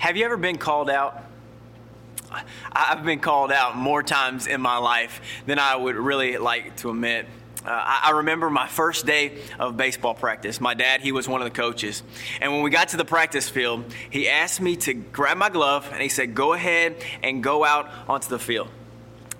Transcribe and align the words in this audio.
Have 0.00 0.16
you 0.16 0.24
ever 0.24 0.38
been 0.38 0.56
called 0.56 0.88
out? 0.88 1.22
I've 2.72 3.04
been 3.04 3.20
called 3.20 3.52
out 3.52 3.76
more 3.76 4.02
times 4.02 4.46
in 4.46 4.62
my 4.62 4.78
life 4.78 5.20
than 5.44 5.58
I 5.58 5.76
would 5.76 5.94
really 5.94 6.38
like 6.38 6.76
to 6.78 6.88
admit. 6.88 7.26
Uh, 7.66 7.68
I, 7.70 8.12
remember 8.12 8.48
my 8.48 8.66
first 8.66 9.04
day 9.04 9.36
of 9.58 9.76
baseball 9.76 10.14
practice. 10.14 10.58
My 10.58 10.72
dad, 10.72 11.02
he 11.02 11.12
was 11.12 11.28
one 11.28 11.42
of 11.42 11.44
the 11.44 11.54
coaches. 11.54 12.02
And 12.40 12.50
when 12.50 12.62
we 12.62 12.70
got 12.70 12.88
to 12.88 12.96
the 12.96 13.04
practice 13.04 13.50
field, 13.50 13.94
he 14.08 14.26
asked 14.26 14.58
me 14.58 14.76
to 14.76 14.94
grab 14.94 15.36
my 15.36 15.50
glove 15.50 15.86
and 15.92 16.00
he 16.00 16.08
said, 16.08 16.34
Go 16.34 16.54
ahead 16.54 16.96
and 17.22 17.42
go 17.42 17.62
out 17.62 17.90
onto 18.08 18.30
the 18.30 18.38
field. 18.38 18.68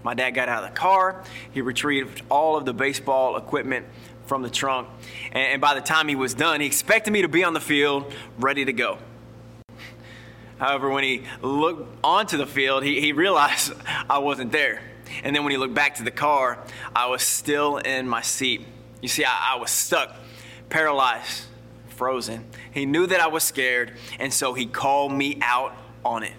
My 0.02 0.12
dad 0.12 0.32
got 0.32 0.50
out 0.50 0.62
of 0.62 0.68
the 0.68 0.77
car, 0.77 1.24
he 1.52 1.62
retrieved 1.62 2.20
all 2.30 2.58
of 2.58 2.66
the 2.66 2.74
baseball 2.74 3.38
equipment 3.38 3.86
from 4.27 4.42
the 4.42 4.50
trunk. 4.50 4.88
And, 5.32 5.54
and 5.54 5.61
by 5.62 5.72
the 5.72 5.80
time 5.80 6.06
he 6.06 6.16
was 6.16 6.34
done, 6.34 6.61
he 6.61 6.66
expected 6.66 7.12
me 7.12 7.22
to 7.22 7.29
be 7.29 7.45
on 7.45 7.54
the 7.54 7.61
field 7.61 8.12
ready 8.38 8.66
to 8.66 8.74
go. 8.74 8.98
However, 10.60 10.91
when 10.91 11.05
he 11.05 11.23
looked 11.41 11.88
onto 12.05 12.37
the 12.37 12.46
field, 12.46 12.84
he, 12.84 13.00
he 13.00 13.12
realized 13.12 13.73
I 14.10 14.19
wasn't 14.19 14.52
there. 14.52 14.83
And 15.24 15.34
then 15.34 15.42
when 15.42 15.52
he 15.52 15.56
looked 15.56 15.74
back 15.74 15.95
to 15.96 16.05
the 16.05 16.10
car, 16.10 16.59
I 16.95 17.06
was 17.06 17.23
still 17.23 17.78
in 17.78 18.06
my 18.06 18.20
seat. 18.20 18.66
You 19.00 19.09
see, 19.09 19.24
I, 19.24 19.55
I 19.55 19.56
was 19.59 19.70
stuck, 19.70 20.14
paralyzed, 20.69 21.46
frozen. 21.88 22.45
He 22.73 22.84
knew 22.84 23.06
that 23.06 23.20
I 23.20 23.28
was 23.28 23.42
scared, 23.42 23.92
and 24.19 24.33
so 24.33 24.52
he 24.52 24.66
called 24.66 25.12
me 25.12 25.38
out 25.41 25.74
on 26.05 26.24
it. 26.24 26.34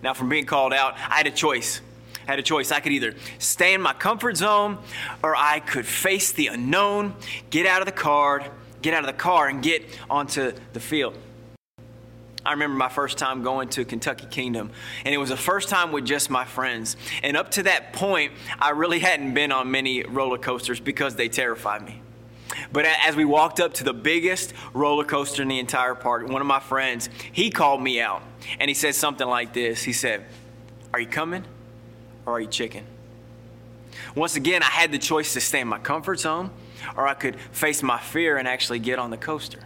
Now, 0.00 0.14
from 0.14 0.28
being 0.28 0.46
called 0.46 0.72
out, 0.72 0.94
I 0.94 1.16
had 1.16 1.26
a 1.26 1.32
choice. 1.32 1.80
I 2.28 2.30
had 2.30 2.38
a 2.38 2.42
choice. 2.42 2.70
I 2.70 2.78
could 2.78 2.92
either 2.92 3.14
stay 3.38 3.74
in 3.74 3.82
my 3.82 3.94
comfort 3.94 4.36
zone 4.36 4.78
or 5.24 5.34
I 5.34 5.58
could 5.58 5.86
face 5.86 6.30
the 6.30 6.46
unknown, 6.46 7.14
get 7.50 7.66
out 7.66 7.82
of 7.82 7.86
the 7.86 7.92
car, 7.92 8.46
get 8.80 8.94
out 8.94 9.00
of 9.00 9.06
the 9.06 9.12
car 9.12 9.48
and 9.48 9.60
get 9.60 9.82
onto 10.08 10.52
the 10.72 10.80
field. 10.80 11.16
I 12.46 12.52
remember 12.52 12.76
my 12.76 12.88
first 12.90 13.16
time 13.16 13.42
going 13.42 13.68
to 13.70 13.84
Kentucky 13.84 14.26
Kingdom, 14.26 14.70
and 15.04 15.14
it 15.14 15.18
was 15.18 15.30
the 15.30 15.36
first 15.36 15.70
time 15.70 15.92
with 15.92 16.04
just 16.04 16.28
my 16.28 16.44
friends. 16.44 16.96
And 17.22 17.36
up 17.36 17.50
to 17.52 17.62
that 17.62 17.94
point, 17.94 18.32
I 18.58 18.70
really 18.70 18.98
hadn't 18.98 19.32
been 19.32 19.50
on 19.50 19.70
many 19.70 20.02
roller 20.02 20.36
coasters 20.36 20.78
because 20.78 21.16
they 21.16 21.28
terrified 21.28 21.82
me. 21.82 22.02
But 22.70 22.84
as 22.84 23.16
we 23.16 23.24
walked 23.24 23.60
up 23.60 23.74
to 23.74 23.84
the 23.84 23.94
biggest 23.94 24.52
roller 24.74 25.04
coaster 25.04 25.42
in 25.42 25.48
the 25.48 25.58
entire 25.58 25.94
park, 25.94 26.28
one 26.28 26.40
of 26.40 26.46
my 26.46 26.60
friends, 26.60 27.08
he 27.32 27.50
called 27.50 27.82
me 27.82 28.00
out 28.00 28.22
and 28.60 28.68
he 28.68 28.74
said 28.74 28.94
something 28.94 29.26
like 29.26 29.54
this. 29.54 29.82
He 29.82 29.92
said, 29.92 30.24
Are 30.92 31.00
you 31.00 31.06
coming 31.06 31.44
or 32.26 32.34
are 32.34 32.40
you 32.40 32.46
chicken? 32.46 32.84
Once 34.14 34.36
again, 34.36 34.62
I 34.62 34.66
had 34.66 34.92
the 34.92 34.98
choice 34.98 35.32
to 35.32 35.40
stay 35.40 35.60
in 35.60 35.68
my 35.68 35.78
comfort 35.78 36.20
zone 36.20 36.50
or 36.96 37.06
I 37.08 37.14
could 37.14 37.36
face 37.52 37.82
my 37.82 37.98
fear 37.98 38.36
and 38.36 38.46
actually 38.46 38.80
get 38.80 38.98
on 38.98 39.10
the 39.10 39.16
coaster 39.16 39.60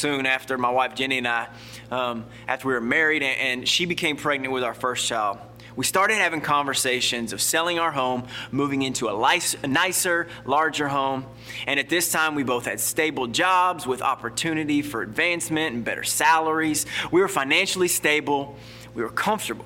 soon 0.00 0.26
after 0.26 0.56
my 0.56 0.70
wife 0.70 0.94
Jenny 0.94 1.18
and 1.18 1.28
I, 1.28 1.48
um, 1.90 2.24
after 2.48 2.68
we 2.68 2.74
were 2.74 2.80
married, 2.80 3.22
and, 3.22 3.38
and 3.38 3.68
she 3.68 3.84
became 3.84 4.16
pregnant 4.16 4.52
with 4.52 4.64
our 4.64 4.74
first 4.74 5.06
child. 5.06 5.38
We 5.76 5.84
started 5.84 6.14
having 6.14 6.40
conversations 6.40 7.32
of 7.32 7.40
selling 7.40 7.78
our 7.78 7.92
home, 7.92 8.26
moving 8.50 8.82
into 8.82 9.08
a, 9.08 9.14
a 9.62 9.66
nicer, 9.66 10.28
larger 10.44 10.88
home. 10.88 11.26
And 11.66 11.78
at 11.78 11.88
this 11.88 12.10
time, 12.10 12.34
we 12.34 12.42
both 12.42 12.64
had 12.64 12.80
stable 12.80 13.28
jobs 13.28 13.86
with 13.86 14.02
opportunity 14.02 14.82
for 14.82 15.02
advancement 15.02 15.74
and 15.74 15.84
better 15.84 16.02
salaries. 16.02 16.86
We 17.12 17.20
were 17.20 17.28
financially 17.28 17.88
stable, 17.88 18.56
we 18.94 19.02
were 19.02 19.10
comfortable. 19.10 19.64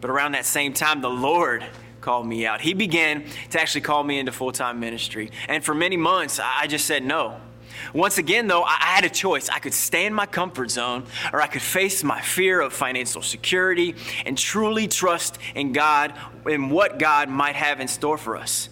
But 0.00 0.10
around 0.10 0.32
that 0.32 0.44
same 0.44 0.74
time, 0.74 1.00
the 1.00 1.10
Lord 1.10 1.64
called 2.00 2.26
me 2.26 2.44
out. 2.44 2.60
He 2.60 2.74
began 2.74 3.24
to 3.50 3.60
actually 3.60 3.80
call 3.80 4.04
me 4.04 4.18
into 4.18 4.32
full 4.32 4.52
time 4.52 4.80
ministry. 4.80 5.30
And 5.48 5.64
for 5.64 5.74
many 5.74 5.96
months, 5.96 6.38
I 6.42 6.66
just 6.66 6.84
said 6.84 7.04
no. 7.04 7.40
Once 7.92 8.18
again, 8.18 8.46
though, 8.46 8.62
I 8.62 8.76
had 8.80 9.04
a 9.04 9.10
choice. 9.10 9.48
I 9.48 9.58
could 9.58 9.74
stay 9.74 10.06
in 10.06 10.14
my 10.14 10.26
comfort 10.26 10.70
zone, 10.70 11.04
or 11.32 11.40
I 11.40 11.46
could 11.46 11.62
face 11.62 12.04
my 12.04 12.20
fear 12.20 12.60
of 12.60 12.72
financial 12.72 13.22
security 13.22 13.94
and 14.24 14.36
truly 14.36 14.88
trust 14.88 15.38
in 15.54 15.72
God 15.72 16.14
and 16.44 16.70
what 16.70 16.98
God 16.98 17.28
might 17.28 17.56
have 17.56 17.80
in 17.80 17.88
store 17.88 18.18
for 18.18 18.36
us. 18.36 18.68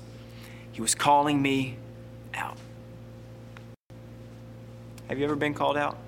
He 0.72 0.80
was 0.80 0.94
calling 0.94 1.40
me 1.40 1.76
out. 2.34 2.56
Have 5.08 5.18
you 5.18 5.24
ever 5.24 5.36
been 5.36 5.54
called 5.54 5.76
out? 5.76 5.98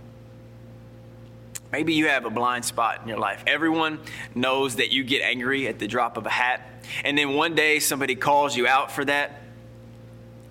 Maybe 1.71 1.95
you 1.95 2.07
have 2.07 2.25
a 2.25 2.31
blind 2.31 2.65
spot 2.65 3.01
in 3.03 3.09
your 3.09 3.19
life. 3.19 3.43
Everyone 3.47 3.99
knows 4.35 4.77
that 4.77 4.93
you 4.93 5.03
get 5.03 5.23
angry 5.23 5.67
at 5.67 5.79
the 5.79 5.89
drop 5.89 6.17
of 6.17 6.25
a 6.25 6.31
hat, 6.31 6.63
and 7.05 7.19
then 7.19 7.35
one 7.35 7.55
day 7.55 7.81
somebody 7.81 8.15
calls 8.15 8.57
you 8.57 8.67
out 8.67 8.93
for 8.93 9.05
that. 9.05 9.43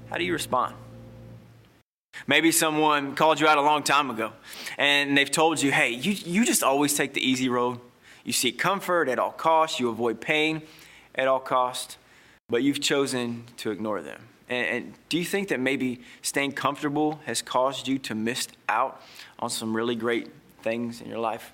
How 0.10 0.18
do 0.18 0.26
you 0.26 0.34
respond? 0.34 0.76
Maybe 2.26 2.52
someone 2.52 3.16
called 3.16 3.40
you 3.40 3.48
out 3.48 3.58
a 3.58 3.62
long 3.62 3.84
time 3.84 4.10
ago 4.10 4.34
and 4.78 5.18
they've 5.18 5.30
told 5.30 5.62
you, 5.62 5.72
hey, 5.72 5.90
you, 5.90 6.12
you 6.12 6.46
just 6.46 6.64
always 6.64 6.96
take 6.96 7.14
the 7.14 7.22
easy 7.22 7.50
road. 7.50 7.80
You 8.24 8.32
seek 8.32 8.58
comfort 8.58 9.10
at 9.10 9.20
all 9.20 9.32
costs, 9.32 9.80
you 9.80 9.90
avoid 9.90 10.22
pain 10.22 10.62
at 11.16 11.28
all 11.28 11.40
costs, 11.40 11.98
but 12.50 12.64
you've 12.64 12.80
chosen 12.80 13.44
to 13.58 13.72
ignore 13.72 14.02
them. 14.02 14.22
And, 14.50 14.68
and 14.68 14.94
do 15.10 15.18
you 15.18 15.26
think 15.26 15.50
that 15.50 15.60
maybe 15.60 16.02
staying 16.22 16.54
comfortable 16.54 17.20
has 17.26 17.42
caused 17.42 17.88
you 17.88 18.00
to 18.00 18.16
miss 18.16 18.48
out 18.70 19.02
on 19.40 19.50
some 19.50 19.76
really 19.76 19.96
great 19.96 20.30
things 20.62 21.02
in 21.02 21.10
your 21.10 21.20
life? 21.20 21.52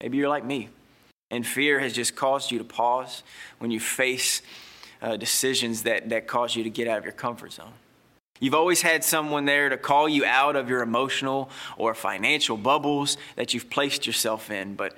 Maybe 0.00 0.18
you're 0.18 0.28
like 0.28 0.44
me, 0.44 0.68
and 1.30 1.46
fear 1.46 1.78
has 1.78 1.92
just 1.92 2.16
caused 2.16 2.50
you 2.50 2.58
to 2.58 2.64
pause 2.64 3.22
when 3.58 3.70
you 3.70 3.78
face 3.78 4.42
uh, 5.00 5.16
decisions 5.16 5.82
that, 5.82 6.08
that 6.08 6.26
cause 6.26 6.56
you 6.56 6.64
to 6.64 6.70
get 6.70 6.88
out 6.88 6.98
of 6.98 7.04
your 7.04 7.12
comfort 7.12 7.52
zone. 7.52 7.72
You've 8.42 8.54
always 8.54 8.82
had 8.82 9.04
someone 9.04 9.44
there 9.44 9.68
to 9.68 9.76
call 9.76 10.08
you 10.08 10.24
out 10.24 10.56
of 10.56 10.68
your 10.68 10.82
emotional 10.82 11.48
or 11.78 11.94
financial 11.94 12.56
bubbles 12.56 13.16
that 13.36 13.54
you've 13.54 13.70
placed 13.70 14.04
yourself 14.04 14.50
in, 14.50 14.74
but 14.74 14.96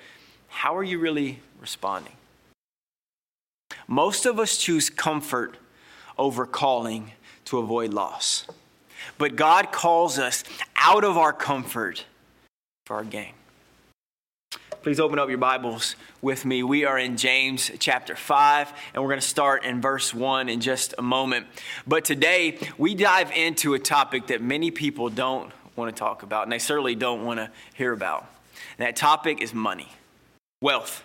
how 0.48 0.74
are 0.74 0.82
you 0.82 0.98
really 0.98 1.40
responding? 1.60 2.14
Most 3.86 4.24
of 4.24 4.40
us 4.40 4.56
choose 4.56 4.88
comfort 4.88 5.58
over 6.16 6.46
calling 6.46 7.12
to 7.44 7.58
avoid 7.58 7.92
loss. 7.92 8.46
But 9.18 9.36
God 9.36 9.72
calls 9.72 10.18
us 10.18 10.42
out 10.76 11.04
of 11.04 11.18
our 11.18 11.34
comfort 11.34 12.06
for 12.86 12.96
our 12.96 13.04
gain. 13.04 13.34
Please 14.84 15.00
open 15.00 15.18
up 15.18 15.30
your 15.30 15.38
Bibles 15.38 15.96
with 16.20 16.44
me. 16.44 16.62
We 16.62 16.84
are 16.84 16.98
in 16.98 17.16
James 17.16 17.70
chapter 17.78 18.14
5, 18.14 18.70
and 18.92 19.02
we're 19.02 19.08
going 19.08 19.18
to 19.18 19.26
start 19.26 19.64
in 19.64 19.80
verse 19.80 20.12
1 20.12 20.50
in 20.50 20.60
just 20.60 20.92
a 20.98 21.02
moment. 21.02 21.46
But 21.86 22.04
today, 22.04 22.58
we 22.76 22.94
dive 22.94 23.32
into 23.32 23.72
a 23.72 23.78
topic 23.78 24.26
that 24.26 24.42
many 24.42 24.70
people 24.70 25.08
don't 25.08 25.50
want 25.74 25.96
to 25.96 25.98
talk 25.98 26.22
about, 26.22 26.42
and 26.42 26.52
they 26.52 26.58
certainly 26.58 26.94
don't 26.94 27.24
want 27.24 27.40
to 27.40 27.50
hear 27.72 27.94
about. 27.94 28.26
And 28.76 28.86
that 28.86 28.94
topic 28.94 29.40
is 29.40 29.54
money, 29.54 29.88
wealth, 30.60 31.02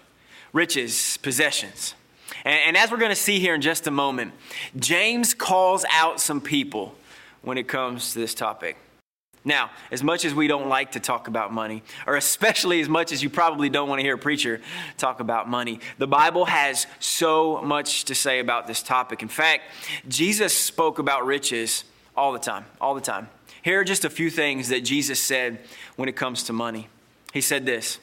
riches, 0.51 1.15
possessions. 1.15 1.95
And, 2.43 2.59
and 2.59 2.75
as 2.75 2.91
we're 2.91 2.97
going 2.97 3.11
to 3.11 3.15
see 3.15 3.39
here 3.39 3.55
in 3.55 3.61
just 3.61 3.87
a 3.87 3.91
moment, 3.91 4.33
James 4.77 5.33
calls 5.33 5.85
out 5.89 6.19
some 6.19 6.41
people 6.41 6.95
when 7.43 7.57
it 7.57 7.69
comes 7.69 8.11
to 8.11 8.19
this 8.19 8.33
topic. 8.33 8.75
Now, 9.45 9.71
as 9.89 10.03
much 10.03 10.25
as 10.25 10.33
we 10.33 10.47
don't 10.47 10.67
like 10.67 10.91
to 10.93 10.99
talk 10.99 11.27
about 11.27 11.53
money, 11.53 11.81
or 12.05 12.17
especially 12.17 12.81
as 12.81 12.89
much 12.89 13.11
as 13.11 13.23
you 13.23 13.29
probably 13.29 13.69
don't 13.69 13.87
want 13.87 13.99
to 13.99 14.03
hear 14.03 14.15
a 14.15 14.19
preacher 14.19 14.59
talk 14.97 15.21
about 15.21 15.49
money, 15.49 15.79
the 15.97 16.07
Bible 16.07 16.45
has 16.45 16.87
so 16.99 17.61
much 17.61 18.05
to 18.05 18.15
say 18.15 18.39
about 18.39 18.67
this 18.67 18.83
topic. 18.83 19.21
In 19.21 19.29
fact, 19.29 19.63
Jesus 20.07 20.53
spoke 20.53 20.99
about 20.99 21.25
riches 21.25 21.85
all 22.17 22.33
the 22.33 22.39
time, 22.39 22.65
all 22.81 22.93
the 22.95 23.01
time. 23.01 23.29
Here 23.61 23.79
are 23.79 23.85
just 23.85 24.03
a 24.03 24.09
few 24.09 24.29
things 24.29 24.69
that 24.69 24.81
Jesus 24.81 25.19
said 25.19 25.59
when 25.95 26.09
it 26.09 26.15
comes 26.15 26.43
to 26.43 26.53
money. 26.53 26.89
He 27.33 27.41
said 27.41 27.65
this 27.65 27.99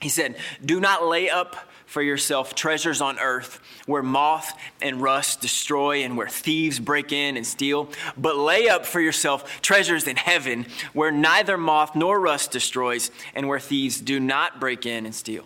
He 0.00 0.08
said, 0.08 0.36
Do 0.64 0.80
not 0.80 1.04
lay 1.04 1.28
up 1.28 1.56
for 1.90 2.02
yourself 2.02 2.54
treasures 2.54 3.00
on 3.00 3.18
earth 3.18 3.58
where 3.84 4.00
moth 4.00 4.56
and 4.80 5.02
rust 5.02 5.40
destroy 5.40 6.04
and 6.04 6.16
where 6.16 6.28
thieves 6.28 6.78
break 6.78 7.10
in 7.10 7.36
and 7.36 7.44
steal, 7.44 7.88
but 8.16 8.36
lay 8.36 8.68
up 8.68 8.86
for 8.86 9.00
yourself 9.00 9.60
treasures 9.60 10.06
in 10.06 10.14
heaven 10.14 10.64
where 10.92 11.10
neither 11.10 11.58
moth 11.58 11.96
nor 11.96 12.20
rust 12.20 12.52
destroys 12.52 13.10
and 13.34 13.48
where 13.48 13.58
thieves 13.58 14.00
do 14.00 14.20
not 14.20 14.60
break 14.60 14.86
in 14.86 15.04
and 15.04 15.12
steal. 15.12 15.44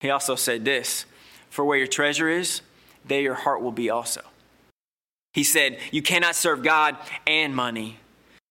He 0.00 0.10
also 0.10 0.34
said 0.36 0.66
this 0.66 1.06
For 1.48 1.64
where 1.64 1.78
your 1.78 1.86
treasure 1.86 2.28
is, 2.28 2.60
there 3.06 3.22
your 3.22 3.32
heart 3.32 3.62
will 3.62 3.72
be 3.72 3.88
also. 3.88 4.20
He 5.32 5.44
said, 5.44 5.78
You 5.90 6.02
cannot 6.02 6.36
serve 6.36 6.62
God 6.62 6.98
and 7.26 7.56
money. 7.56 7.96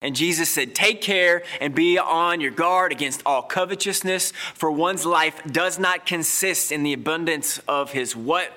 And 0.02 0.16
Jesus 0.16 0.50
said, 0.50 0.76
Take 0.76 1.02
care 1.02 1.44
and 1.60 1.74
be 1.74 1.98
on 1.98 2.40
your 2.40 2.52
guard 2.52 2.92
against 2.92 3.24
all 3.26 3.42
covetousness, 3.42 4.32
for 4.54 4.72
one's 4.72 5.06
life 5.06 5.42
does 5.52 5.80
not 5.80 6.06
consist 6.06 6.72
in 6.72 6.84
the 6.84 6.94
abundance 6.94 7.60
of 7.68 7.92
his 7.92 8.16
what? 8.16 8.52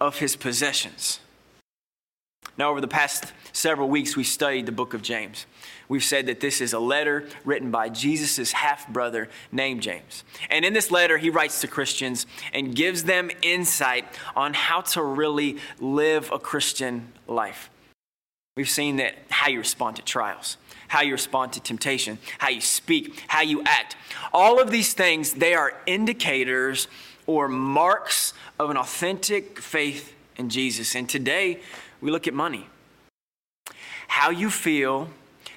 Of 0.00 0.18
his 0.18 0.34
possessions. 0.34 1.20
Now, 2.56 2.70
over 2.70 2.80
the 2.80 2.88
past 2.88 3.32
several 3.52 3.88
weeks, 3.88 4.16
we 4.16 4.24
studied 4.24 4.66
the 4.66 4.72
book 4.72 4.94
of 4.94 5.02
James. 5.02 5.46
We've 5.88 6.04
said 6.04 6.26
that 6.26 6.40
this 6.40 6.60
is 6.60 6.72
a 6.72 6.78
letter 6.78 7.28
written 7.44 7.70
by 7.70 7.88
Jesus' 7.88 8.52
half 8.52 8.88
brother 8.88 9.28
named 9.52 9.82
James. 9.82 10.24
And 10.50 10.64
in 10.64 10.72
this 10.72 10.90
letter, 10.90 11.18
he 11.18 11.30
writes 11.30 11.60
to 11.60 11.68
Christians 11.68 12.26
and 12.52 12.74
gives 12.74 13.04
them 13.04 13.30
insight 13.42 14.06
on 14.34 14.54
how 14.54 14.80
to 14.82 15.02
really 15.02 15.58
live 15.80 16.30
a 16.32 16.38
Christian 16.38 17.12
life. 17.26 17.70
We've 18.56 18.68
seen 18.68 18.96
that 18.96 19.16
how 19.30 19.48
you 19.48 19.58
respond 19.58 19.96
to 19.96 20.02
trials, 20.02 20.56
how 20.88 21.02
you 21.02 21.12
respond 21.12 21.52
to 21.54 21.60
temptation, 21.60 22.18
how 22.38 22.48
you 22.48 22.60
speak, 22.60 23.22
how 23.28 23.42
you 23.42 23.62
act. 23.64 23.96
All 24.32 24.60
of 24.60 24.70
these 24.70 24.94
things, 24.94 25.34
they 25.34 25.54
are 25.54 25.80
indicators 25.86 26.88
or 27.26 27.48
marks 27.48 28.32
of 28.58 28.70
an 28.70 28.76
authentic 28.76 29.58
faith 29.58 30.14
in 30.36 30.48
Jesus. 30.50 30.94
And 30.94 31.08
today, 31.08 31.60
we 32.00 32.10
look 32.10 32.26
at 32.26 32.34
money. 32.34 32.66
How 34.08 34.30
you 34.30 34.50
feel, 34.50 35.08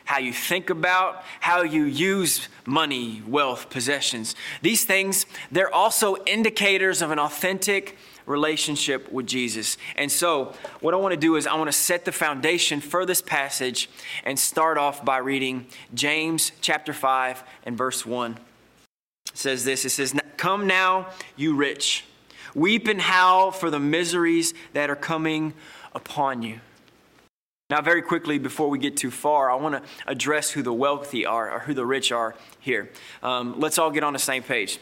how 0.05 0.19
you 0.19 0.31
think 0.31 0.69
about, 0.69 1.23
how 1.41 1.63
you 1.63 1.83
use 1.83 2.47
money, 2.65 3.21
wealth, 3.27 3.69
possessions. 3.69 4.35
These 4.61 4.85
things, 4.85 5.25
they're 5.51 5.73
also 5.73 6.15
indicators 6.25 7.01
of 7.01 7.11
an 7.11 7.19
authentic 7.19 7.97
relationship 8.27 9.11
with 9.11 9.25
Jesus. 9.25 9.77
And 9.95 10.11
so, 10.11 10.53
what 10.81 10.93
I 10.93 10.97
want 10.97 11.13
to 11.13 11.19
do 11.19 11.35
is 11.35 11.47
I 11.47 11.55
want 11.55 11.69
to 11.69 11.77
set 11.77 12.05
the 12.05 12.11
foundation 12.11 12.81
for 12.81 13.05
this 13.05 13.21
passage 13.21 13.89
and 14.23 14.37
start 14.37 14.77
off 14.77 15.03
by 15.03 15.17
reading 15.17 15.65
James 15.93 16.51
chapter 16.61 16.93
5 16.93 17.43
and 17.65 17.77
verse 17.77 18.05
1. 18.05 18.33
It 18.33 18.39
says 19.33 19.65
this 19.65 19.85
It 19.85 19.89
says, 19.89 20.13
Come 20.35 20.67
now, 20.67 21.07
you 21.35 21.55
rich, 21.55 22.05
weep 22.53 22.87
and 22.87 23.01
howl 23.01 23.51
for 23.51 23.71
the 23.71 23.79
miseries 23.79 24.53
that 24.73 24.89
are 24.89 24.95
coming 24.95 25.53
upon 25.95 26.43
you. 26.43 26.59
Now, 27.69 27.81
very 27.81 28.01
quickly, 28.01 28.37
before 28.37 28.69
we 28.69 28.79
get 28.79 28.95
too 28.95 29.11
far, 29.11 29.51
I 29.51 29.55
want 29.55 29.75
to 29.75 29.89
address 30.09 30.51
who 30.51 30.63
the 30.63 30.71
wealthy 30.71 31.25
are 31.25 31.51
or 31.51 31.59
who 31.59 31.73
the 31.73 31.85
rich 31.85 32.13
are 32.13 32.33
here. 32.59 32.89
Um, 33.21 33.59
let's 33.59 33.77
all 33.77 33.91
get 33.91 34.05
on 34.05 34.13
the 34.13 34.19
same 34.19 34.41
page. 34.41 34.79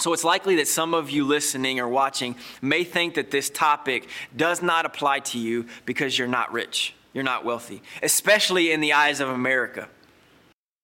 So 0.00 0.14
it's 0.14 0.24
likely 0.24 0.56
that 0.56 0.66
some 0.66 0.94
of 0.94 1.10
you 1.10 1.26
listening 1.26 1.78
or 1.78 1.86
watching 1.86 2.34
may 2.62 2.84
think 2.84 3.14
that 3.14 3.30
this 3.30 3.50
topic 3.50 4.08
does 4.34 4.62
not 4.62 4.86
apply 4.86 5.20
to 5.20 5.38
you 5.38 5.66
because 5.84 6.18
you're 6.18 6.26
not 6.26 6.52
rich, 6.54 6.94
you're 7.12 7.22
not 7.22 7.44
wealthy, 7.44 7.82
especially 8.02 8.72
in 8.72 8.80
the 8.80 8.94
eyes 8.94 9.20
of 9.20 9.28
America. 9.28 9.88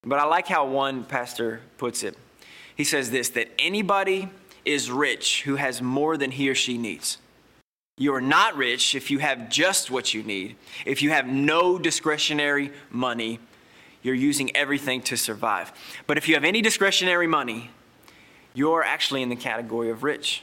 But 0.05 0.19
I 0.19 0.25
like 0.25 0.47
how 0.47 0.67
one 0.67 1.03
pastor 1.03 1.63
puts 1.79 2.03
it. 2.03 2.15
He 2.77 2.85
says 2.85 3.11
this 3.11 3.31
that 3.31 3.49
anybody 3.59 4.29
is 4.67 4.91
rich 4.91 5.45
who 5.45 5.57
has 5.57 5.81
more 5.81 6.19
than 6.19 6.31
he 6.33 6.51
or 6.51 6.55
she 6.55 6.77
needs. 6.77 7.17
You 7.97 8.15
are 8.15 8.21
not 8.21 8.55
rich 8.55 8.95
if 8.95 9.11
you 9.11 9.21
have 9.21 9.49
just 9.49 9.91
what 9.91 10.13
you 10.13 10.23
need. 10.23 10.57
If 10.85 11.01
you 11.01 11.09
have 11.11 11.27
no 11.27 11.79
discretionary 11.79 12.71
money, 12.91 13.41
you're 14.03 14.15
using 14.15 14.55
everything 14.55 15.01
to 15.03 15.17
survive. 15.17 15.73
But 16.07 16.19
if 16.19 16.29
you 16.29 16.35
have 16.35 16.45
any 16.45 16.61
discretionary 16.61 17.27
money, 17.27 17.71
you're 18.57 18.83
actually 18.83 19.23
in 19.23 19.29
the 19.29 19.37
category 19.37 19.91
of 19.91 20.03
rich. 20.03 20.43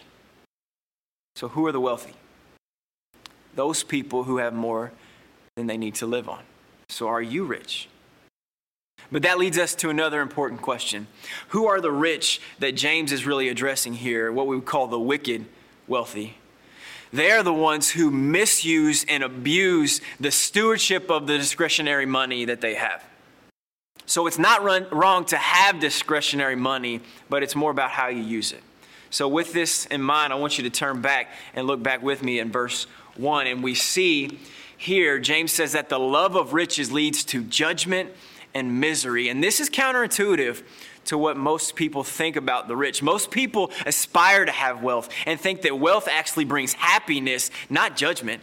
So, 1.36 1.50
who 1.50 1.66
are 1.66 1.72
the 1.72 1.82
wealthy? 1.82 2.14
Those 3.56 3.84
people 3.84 4.24
who 4.24 4.38
have 4.38 4.54
more 4.54 4.92
than 5.56 5.68
they 5.68 5.78
need 5.78 5.96
to 5.96 6.06
live 6.06 6.30
on. 6.30 6.44
So, 6.90 7.08
are 7.08 7.22
you 7.22 7.44
rich? 7.44 7.90
But 9.12 9.24
that 9.24 9.40
leads 9.40 9.58
us 9.58 9.74
to 9.76 9.90
another 9.90 10.22
important 10.22 10.62
question 10.62 11.08
Who 11.50 11.68
are 11.68 11.82
the 11.82 11.92
rich 11.92 12.40
that 12.60 12.74
James 12.74 13.12
is 13.12 13.26
really 13.26 13.50
addressing 13.50 13.96
here, 13.96 14.32
what 14.32 14.48
we 14.48 14.56
would 14.56 14.66
call 14.66 14.88
the 14.88 15.00
wicked 15.00 15.46
wealthy? 15.88 16.38
They're 17.12 17.44
the 17.44 17.54
ones 17.54 17.92
who 17.92 18.10
misuse 18.10 19.06
and 19.08 19.24
abuse 19.24 20.02
the 20.20 20.32
stewardship 20.32 21.12
of 21.12 21.28
the 21.28 21.38
discretionary 21.38 22.08
money 22.08 22.46
that 22.46 22.62
they 22.62 22.74
have. 22.76 23.04
So 24.06 24.28
it's 24.28 24.40
not 24.40 24.64
run, 24.64 24.88
wrong 24.92 25.26
to 25.26 25.38
have 25.38 25.80
discretionary 25.80 26.56
money, 26.56 27.02
but 27.30 27.44
it's 27.44 27.56
more 27.56 27.72
about 27.72 27.92
how 27.92 28.08
you 28.08 28.22
use 28.22 28.52
it. 28.52 28.64
So, 29.10 29.28
with 29.28 29.54
this 29.54 29.86
in 29.86 30.02
mind, 30.02 30.34
I 30.34 30.38
want 30.38 30.58
you 30.58 30.64
to 30.64 30.72
turn 30.72 31.02
back 31.02 31.30
and 31.54 31.68
look 31.68 31.84
back 31.84 32.02
with 32.02 32.24
me 32.24 32.40
in 32.40 32.52
verse 32.52 32.86
1. 33.16 33.46
And 33.46 33.64
we 33.64 33.76
see 33.76 34.40
here, 34.78 35.20
James 35.20 35.52
says 35.52 35.74
that 35.74 35.90
the 35.90 36.00
love 36.00 36.36
of 36.36 36.54
riches 36.54 36.92
leads 36.92 37.24
to 37.26 37.44
judgment 37.44 38.12
and 38.54 38.80
misery. 38.80 39.30
And 39.30 39.44
this 39.44 39.60
is 39.60 39.70
counterintuitive 39.70 40.64
to 41.06 41.18
what 41.18 41.38
most 41.38 41.76
people 41.76 42.04
think 42.04 42.36
about 42.36 42.68
the 42.68 42.76
rich. 42.76 43.04
Most 43.04 43.30
people 43.30 43.72
aspire 43.86 44.46
to 44.46 44.52
have 44.52 44.82
wealth 44.82 45.10
and 45.26 45.40
think 45.40 45.62
that 45.62 45.78
wealth 45.78 46.08
actually 46.08 46.46
brings 46.46 46.74
happiness, 46.74 47.52
not 47.70 47.96
judgment. 47.96 48.42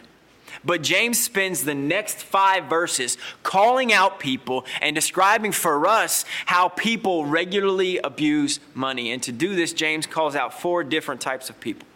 But 0.63 0.83
James 0.83 1.19
spends 1.19 1.63
the 1.63 1.73
next 1.73 2.17
five 2.21 2.65
verses 2.65 3.17
calling 3.43 3.91
out 3.91 4.19
people 4.19 4.65
and 4.79 4.95
describing 4.95 5.51
for 5.51 5.87
us 5.87 6.23
how 6.45 6.69
people 6.69 7.25
regularly 7.25 7.97
abuse 7.97 8.59
money. 8.73 9.11
And 9.11 9.23
to 9.23 9.31
do 9.31 9.55
this, 9.55 9.73
James 9.73 10.05
calls 10.05 10.35
out 10.35 10.59
four 10.59 10.83
different 10.83 11.21
types 11.21 11.49
of 11.49 11.59
people. 11.59 11.87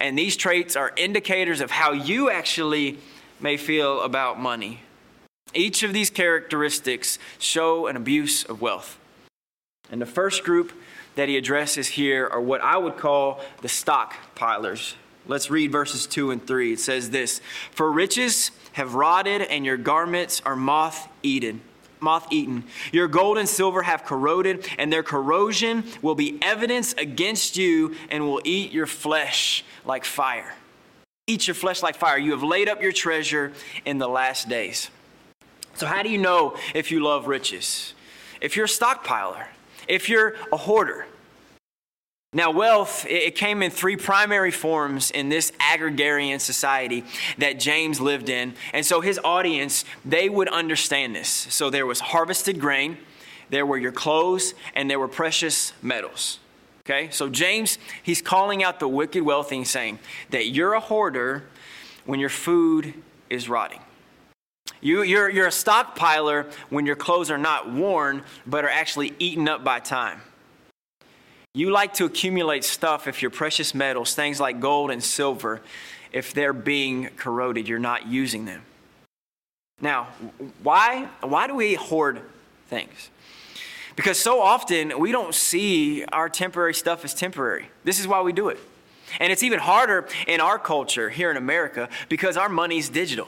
And 0.00 0.18
these 0.18 0.36
traits 0.36 0.76
are 0.76 0.92
indicators 0.96 1.60
of 1.60 1.70
how 1.70 1.92
you 1.92 2.30
actually 2.30 2.98
may 3.40 3.56
feel 3.56 4.02
about 4.02 4.40
money. 4.40 4.80
Each 5.54 5.82
of 5.82 5.92
these 5.92 6.10
characteristics 6.10 7.18
show 7.38 7.86
an 7.86 7.96
abuse 7.96 8.44
of 8.44 8.60
wealth. 8.60 8.98
And 9.90 10.00
the 10.00 10.06
first 10.06 10.44
group 10.44 10.72
that 11.14 11.28
he 11.28 11.36
addresses 11.36 11.88
here 11.88 12.28
are 12.28 12.40
what 12.40 12.60
I 12.60 12.76
would 12.76 12.96
call 12.96 13.40
the 13.62 13.68
stockpilers. 13.68 14.94
Let's 15.28 15.50
read 15.50 15.70
verses 15.70 16.06
2 16.06 16.30
and 16.30 16.44
3. 16.44 16.72
It 16.72 16.80
says 16.80 17.10
this 17.10 17.40
For 17.70 17.92
riches 17.92 18.50
have 18.72 18.94
rotted, 18.94 19.42
and 19.42 19.64
your 19.64 19.76
garments 19.76 20.40
are 20.44 20.56
moth 20.56 21.08
eaten. 21.22 21.60
Moth 22.00 22.28
eaten. 22.30 22.64
Your 22.92 23.08
gold 23.08 23.36
and 23.36 23.48
silver 23.48 23.82
have 23.82 24.04
corroded, 24.04 24.66
and 24.78 24.90
their 24.90 25.02
corrosion 25.02 25.84
will 26.00 26.14
be 26.14 26.38
evidence 26.40 26.94
against 26.94 27.56
you 27.56 27.94
and 28.10 28.24
will 28.24 28.40
eat 28.44 28.72
your 28.72 28.86
flesh 28.86 29.64
like 29.84 30.04
fire. 30.04 30.54
Eat 31.26 31.46
your 31.46 31.54
flesh 31.54 31.82
like 31.82 31.96
fire. 31.96 32.16
You 32.16 32.30
have 32.30 32.42
laid 32.42 32.68
up 32.68 32.80
your 32.80 32.92
treasure 32.92 33.52
in 33.84 33.98
the 33.98 34.08
last 34.08 34.48
days. 34.48 34.90
So, 35.74 35.86
how 35.86 36.02
do 36.02 36.08
you 36.08 36.18
know 36.18 36.56
if 36.74 36.90
you 36.90 37.00
love 37.04 37.26
riches? 37.26 37.92
If 38.40 38.56
you're 38.56 38.64
a 38.64 38.68
stockpiler, 38.68 39.44
if 39.88 40.08
you're 40.08 40.36
a 40.52 40.56
hoarder, 40.56 41.06
now, 42.34 42.50
wealth, 42.50 43.06
it 43.08 43.36
came 43.36 43.62
in 43.62 43.70
three 43.70 43.96
primary 43.96 44.50
forms 44.50 45.10
in 45.10 45.30
this 45.30 45.50
agrarian 45.72 46.40
society 46.40 47.04
that 47.38 47.58
James 47.58 48.02
lived 48.02 48.28
in. 48.28 48.52
And 48.74 48.84
so 48.84 49.00
his 49.00 49.18
audience, 49.24 49.86
they 50.04 50.28
would 50.28 50.48
understand 50.48 51.16
this. 51.16 51.28
So 51.28 51.70
there 51.70 51.86
was 51.86 52.00
harvested 52.00 52.60
grain, 52.60 52.98
there 53.48 53.64
were 53.64 53.78
your 53.78 53.92
clothes, 53.92 54.52
and 54.74 54.90
there 54.90 54.98
were 54.98 55.08
precious 55.08 55.72
metals. 55.80 56.38
Okay? 56.84 57.08
So 57.10 57.30
James, 57.30 57.78
he's 58.02 58.20
calling 58.20 58.62
out 58.62 58.78
the 58.78 58.88
wicked 58.88 59.22
wealthy 59.22 59.56
and 59.56 59.66
saying 59.66 59.98
that 60.28 60.48
you're 60.48 60.74
a 60.74 60.80
hoarder 60.80 61.44
when 62.04 62.20
your 62.20 62.28
food 62.28 62.92
is 63.30 63.48
rotting. 63.48 63.80
You, 64.82 65.02
you're, 65.02 65.30
you're 65.30 65.46
a 65.46 65.50
stockpiler 65.50 66.52
when 66.68 66.84
your 66.84 66.96
clothes 66.96 67.30
are 67.30 67.38
not 67.38 67.72
worn, 67.72 68.22
but 68.46 68.66
are 68.66 68.70
actually 68.70 69.14
eaten 69.18 69.48
up 69.48 69.64
by 69.64 69.80
time. 69.80 70.20
You 71.58 71.70
like 71.70 71.94
to 71.94 72.04
accumulate 72.04 72.62
stuff 72.62 73.08
if 73.08 73.20
your 73.20 73.32
precious 73.32 73.74
metals, 73.74 74.14
things 74.14 74.38
like 74.38 74.60
gold 74.60 74.92
and 74.92 75.02
silver, 75.02 75.60
if 76.12 76.32
they're 76.32 76.52
being 76.52 77.08
corroded, 77.16 77.66
you're 77.66 77.80
not 77.80 78.06
using 78.06 78.44
them. 78.44 78.62
Now, 79.80 80.06
why, 80.62 81.08
why 81.20 81.48
do 81.48 81.56
we 81.56 81.74
hoard 81.74 82.20
things? 82.68 83.10
Because 83.96 84.20
so 84.20 84.40
often 84.40 85.00
we 85.00 85.10
don't 85.10 85.34
see 85.34 86.04
our 86.04 86.28
temporary 86.28 86.74
stuff 86.74 87.04
as 87.04 87.12
temporary. 87.12 87.70
This 87.82 87.98
is 87.98 88.06
why 88.06 88.22
we 88.22 88.32
do 88.32 88.50
it. 88.50 88.60
And 89.18 89.32
it's 89.32 89.42
even 89.42 89.58
harder 89.58 90.06
in 90.28 90.40
our 90.40 90.60
culture 90.60 91.10
here 91.10 91.28
in 91.28 91.36
America 91.36 91.88
because 92.08 92.36
our 92.36 92.48
money's 92.48 92.88
digital. 92.88 93.26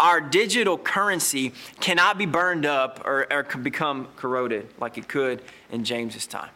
Our 0.00 0.22
digital 0.22 0.78
currency 0.78 1.52
cannot 1.80 2.16
be 2.16 2.24
burned 2.24 2.64
up 2.64 3.02
or, 3.04 3.30
or 3.30 3.42
become 3.42 4.08
corroded 4.16 4.70
like 4.80 4.96
it 4.96 5.06
could 5.06 5.42
in 5.70 5.84
James's 5.84 6.26
time. 6.26 6.48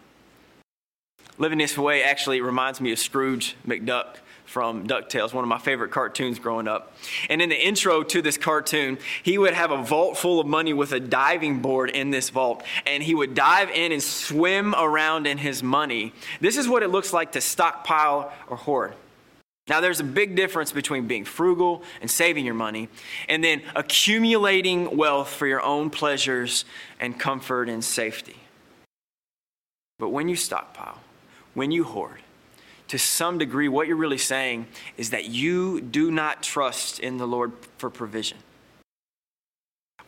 Living 1.38 1.58
This 1.58 1.76
Way 1.78 2.02
actually 2.02 2.40
reminds 2.40 2.80
me 2.80 2.92
of 2.92 2.98
Scrooge 2.98 3.56
McDuck 3.66 4.16
from 4.44 4.86
DuckTales, 4.86 5.32
one 5.32 5.44
of 5.44 5.48
my 5.48 5.58
favorite 5.58 5.90
cartoons 5.90 6.38
growing 6.38 6.68
up. 6.68 6.94
And 7.30 7.40
in 7.40 7.48
the 7.48 7.66
intro 7.66 8.02
to 8.02 8.20
this 8.20 8.36
cartoon, 8.36 8.98
he 9.22 9.38
would 9.38 9.54
have 9.54 9.70
a 9.70 9.82
vault 9.82 10.18
full 10.18 10.40
of 10.40 10.46
money 10.46 10.74
with 10.74 10.92
a 10.92 11.00
diving 11.00 11.60
board 11.60 11.88
in 11.88 12.10
this 12.10 12.28
vault, 12.28 12.62
and 12.86 13.02
he 13.02 13.14
would 13.14 13.34
dive 13.34 13.70
in 13.70 13.92
and 13.92 14.02
swim 14.02 14.74
around 14.74 15.26
in 15.26 15.38
his 15.38 15.62
money. 15.62 16.12
This 16.40 16.58
is 16.58 16.68
what 16.68 16.82
it 16.82 16.88
looks 16.88 17.14
like 17.14 17.32
to 17.32 17.40
stockpile 17.40 18.30
or 18.48 18.58
hoard. 18.58 18.94
Now, 19.68 19.80
there's 19.80 20.00
a 20.00 20.04
big 20.04 20.36
difference 20.36 20.70
between 20.70 21.06
being 21.06 21.24
frugal 21.24 21.82
and 22.02 22.10
saving 22.10 22.44
your 22.44 22.54
money, 22.54 22.90
and 23.28 23.42
then 23.42 23.62
accumulating 23.74 24.98
wealth 24.98 25.30
for 25.30 25.46
your 25.46 25.62
own 25.62 25.88
pleasures 25.88 26.66
and 27.00 27.18
comfort 27.18 27.70
and 27.70 27.82
safety. 27.82 28.36
But 29.98 30.10
when 30.10 30.28
you 30.28 30.36
stockpile, 30.36 30.98
when 31.54 31.70
you 31.70 31.84
hoard, 31.84 32.20
to 32.88 32.98
some 32.98 33.38
degree, 33.38 33.68
what 33.68 33.86
you're 33.86 33.96
really 33.96 34.18
saying 34.18 34.66
is 34.98 35.10
that 35.10 35.26
you 35.26 35.80
do 35.80 36.10
not 36.10 36.42
trust 36.42 37.00
in 37.00 37.16
the 37.16 37.26
Lord 37.26 37.52
for 37.78 37.88
provision. 37.88 38.38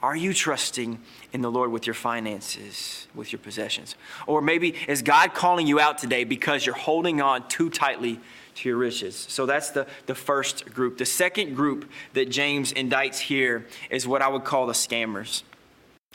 Are 0.03 0.15
you 0.15 0.35
trusting 0.35 1.01
in 1.33 1.41
the 1.41 1.51
Lord 1.51 1.73
with 1.73 1.87
your 1.87 1.95
finances, 1.95 3.09
with 3.15 3.33
your 3.33 3.39
possessions? 3.39 3.95
Or 4.27 4.43
maybe 4.43 4.75
is 4.87 5.01
God 5.01 5.33
calling 5.33 5.67
you 5.67 5.81
out 5.81 5.97
today 5.97 6.25
because 6.25 6.67
you're 6.67 6.75
holding 6.75 7.23
on 7.23 7.49
too 7.49 7.71
tightly 7.71 8.21
to 8.57 8.69
your 8.69 8.77
riches? 8.77 9.17
So 9.31 9.47
that's 9.47 9.71
the, 9.71 9.87
the 10.05 10.15
first 10.15 10.67
group. 10.75 10.99
The 10.99 11.07
second 11.07 11.55
group 11.55 11.91
that 12.13 12.29
James 12.29 12.75
indicts 12.75 13.19
here 13.19 13.67
is 13.89 14.07
what 14.07 14.21
I 14.21 14.29
would 14.29 14.45
call 14.45 14.67
the 14.67 14.75
scammers. 14.75 15.43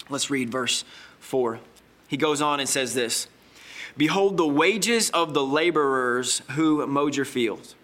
Let's 0.07 0.29
read 0.29 0.51
verse 0.51 0.85
4. 1.19 1.59
He 2.07 2.17
goes 2.17 2.43
on 2.43 2.59
and 2.59 2.69
says 2.69 2.93
this 2.93 3.27
Behold, 3.97 4.37
the 4.37 4.47
wages 4.47 5.09
of 5.11 5.33
the 5.33 5.43
laborers 5.43 6.41
who 6.51 6.85
mowed 6.87 7.15
your 7.15 7.25
fields 7.25 7.75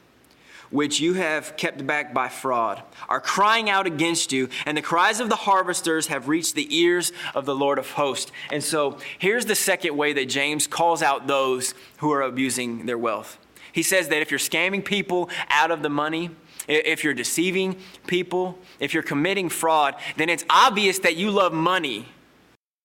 which 0.71 0.99
you 0.99 1.13
have 1.13 1.55
kept 1.57 1.85
back 1.85 2.13
by 2.13 2.27
fraud, 2.27 2.81
are 3.07 3.21
crying 3.21 3.69
out 3.69 3.87
against 3.87 4.31
you, 4.31 4.49
and 4.65 4.77
the 4.77 4.81
cries 4.81 5.19
of 5.19 5.29
the 5.29 5.35
harvesters 5.35 6.07
have 6.07 6.27
reached 6.27 6.55
the 6.55 6.75
ears 6.75 7.11
of 7.33 7.45
the 7.45 7.55
Lord 7.55 7.79
of 7.79 7.91
hosts. 7.91 8.31
And 8.51 8.63
so 8.63 8.97
here's 9.17 9.45
the 9.45 9.55
second 9.55 9.95
way 9.95 10.13
that 10.13 10.25
James 10.25 10.67
calls 10.67 11.01
out 11.01 11.27
those 11.27 11.73
who 11.97 12.11
are 12.11 12.21
abusing 12.21 12.85
their 12.85 12.97
wealth. 12.97 13.37
He 13.71 13.83
says 13.83 14.07
that 14.09 14.21
if 14.21 14.31
you're 14.31 14.39
scamming 14.39 14.83
people 14.83 15.29
out 15.49 15.71
of 15.71 15.81
the 15.81 15.89
money, 15.89 16.31
if 16.67 17.03
you're 17.03 17.13
deceiving 17.13 17.77
people, 18.07 18.57
if 18.79 18.93
you're 18.93 19.03
committing 19.03 19.49
fraud, 19.49 19.95
then 20.17 20.29
it's 20.29 20.45
obvious 20.49 20.99
that 20.99 21.15
you 21.15 21.29
love 21.29 21.53
money 21.53 22.07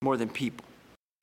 more 0.03 0.17
than 0.17 0.29
people. 0.29 0.67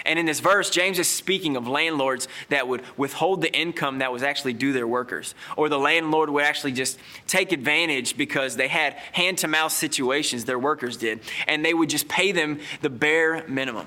And 0.08 0.18
in 0.18 0.26
this 0.26 0.40
verse, 0.40 0.70
James 0.70 1.00
is 1.00 1.08
speaking 1.08 1.58
of 1.58 1.68
landlords 1.68 2.30
that 2.48 2.68
would 2.68 2.82
withhold 2.96 3.42
the 3.42 3.54
income 3.54 4.00
that 4.00 4.12
was 4.12 4.24
actually 4.24 4.54
due 4.54 4.72
their 4.72 4.88
workers. 4.88 5.36
Or 5.58 5.68
the 5.68 5.78
landlord 5.78 6.30
would 6.30 6.46
actually 6.46 6.72
just 6.72 6.98
take 7.28 7.52
advantage 7.52 8.16
because 8.18 8.56
they 8.56 8.70
had 8.70 8.94
hand 9.12 9.38
to 9.40 9.50
mouth 9.50 9.74
situations, 9.74 10.46
their 10.46 10.58
workers 10.58 10.96
did, 10.96 11.20
and 11.46 11.64
they 11.64 11.74
would 11.74 11.90
just 11.90 12.08
pay 12.08 12.32
them 12.32 12.62
the 12.82 12.90
bare 12.90 13.46
minimum. 13.50 13.86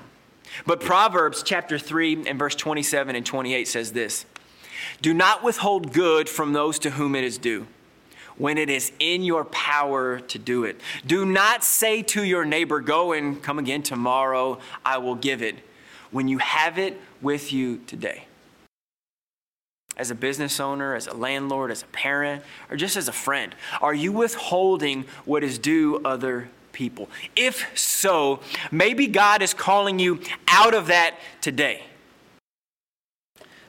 But 0.67 0.79
Proverbs 0.79 1.41
chapter 1.43 1.79
3 1.79 2.27
and 2.27 2.37
verse 2.37 2.55
27 2.55 3.15
and 3.15 3.25
28 3.25 3.67
says 3.67 3.91
this 3.91 4.25
Do 5.01 5.13
not 5.15 5.43
withhold 5.43 5.91
good 5.91 6.29
from 6.29 6.53
those 6.53 6.77
to 6.79 6.91
whom 6.91 7.15
it 7.15 7.23
is 7.23 7.39
due 7.39 7.65
when 8.37 8.57
it 8.57 8.69
is 8.69 8.91
in 8.99 9.23
your 9.23 9.45
power 9.45 10.19
to 10.19 10.39
do 10.39 10.63
it. 10.63 10.79
Do 11.05 11.25
not 11.25 11.63
say 11.63 12.01
to 12.03 12.23
your 12.23 12.45
neighbor, 12.45 12.79
Go 12.79 13.11
and 13.11 13.41
come 13.41 13.57
again 13.57 13.81
tomorrow, 13.81 14.59
I 14.85 14.99
will 14.99 15.15
give 15.15 15.41
it 15.41 15.57
when 16.11 16.27
you 16.27 16.37
have 16.39 16.77
it 16.77 16.99
with 17.21 17.51
you 17.51 17.81
today. 17.87 18.25
As 19.97 20.09
a 20.09 20.15
business 20.15 20.59
owner, 20.59 20.95
as 20.95 21.07
a 21.07 21.13
landlord, 21.13 21.71
as 21.71 21.83
a 21.83 21.87
parent, 21.87 22.43
or 22.69 22.77
just 22.77 22.95
as 22.95 23.07
a 23.07 23.13
friend, 23.13 23.55
are 23.81 23.93
you 23.93 24.11
withholding 24.11 25.05
what 25.25 25.43
is 25.43 25.59
due 25.59 26.01
other 26.05 26.49
people? 26.71 27.09
If 27.35 27.77
so, 27.77 28.39
maybe 28.71 29.07
God 29.07 29.41
is 29.41 29.53
calling 29.53 29.99
you 29.99 30.21
out 30.47 30.73
of 30.73 30.87
that 30.87 31.15
today. 31.41 31.83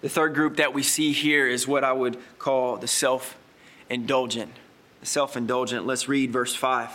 The 0.01 0.09
third 0.09 0.35
group 0.35 0.57
that 0.57 0.75
we 0.75 0.83
see 0.83 1.13
here 1.13 1.47
is 1.47 1.69
what 1.69 1.85
I 1.85 1.93
would 1.93 2.19
call 2.39 2.77
the 2.77 2.89
self 2.89 3.37
indulgent. 3.91 4.53
The 5.01 5.07
self 5.07 5.37
indulgent. 5.37 5.87
Let's 5.87 6.09
read 6.09 6.33
verse 6.33 6.55
5 6.55 6.91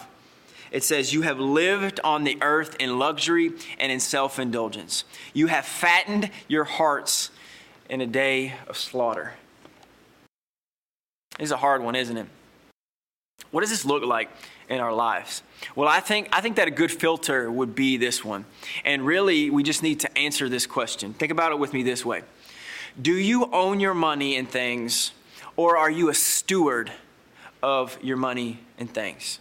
it 0.72 0.84
says, 0.84 1.14
You 1.14 1.22
have 1.24 1.40
lived 1.40 2.00
on 2.04 2.24
the 2.24 2.38
earth 2.42 2.76
in 2.80 3.00
luxury 3.00 3.52
and 3.80 3.92
in 3.92 4.00
self 4.00 4.40
indulgence. 4.40 5.04
You 5.34 5.48
have 5.48 5.66
fattened 5.66 6.30
your 6.48 6.64
hearts 6.66 7.32
in 7.90 8.02
a 8.02 8.08
day 8.08 8.54
of 8.68 8.78
slaughter. 8.78 9.34
It's 11.40 11.52
a 11.52 11.58
hard 11.58 11.84
one, 11.84 11.96
isn't 11.96 12.18
it? 12.18 12.28
What 13.52 13.62
does 13.62 13.70
this 13.70 13.86
look 13.86 14.04
like 14.04 14.30
in 14.70 14.80
our 14.80 14.94
lives? 14.94 15.42
Well, 15.76 15.88
I 15.88 16.00
think, 16.00 16.30
I 16.34 16.42
think 16.42 16.58
that 16.58 16.68
a 16.68 16.72
good 16.72 16.92
filter 16.92 17.50
would 17.50 17.76
be 17.76 17.98
this 17.98 18.26
one. 18.26 18.46
And 18.84 19.06
really, 19.06 19.50
we 19.50 19.64
just 19.64 19.84
need 19.84 20.02
to 20.02 20.18
answer 20.18 20.50
this 20.50 20.66
question. 20.66 21.14
Think 21.14 21.32
about 21.32 21.52
it 21.52 21.60
with 21.60 21.74
me 21.74 21.84
this 21.84 22.06
way 22.06 22.24
Do 23.02 23.14
you 23.14 23.52
own 23.52 23.80
your 23.80 23.94
money 23.94 24.36
and 24.36 24.50
things, 24.50 25.12
or 25.56 25.78
are 25.78 25.90
you 25.90 26.10
a 26.10 26.14
steward 26.14 26.92
of 27.64 27.98
your 28.02 28.18
money 28.18 28.60
and 28.78 28.94
things? 28.94 29.40